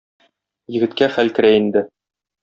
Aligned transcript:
Егеткә 0.75 1.09
хәл 1.17 1.29
керә 1.39 1.51
инде. 1.59 1.85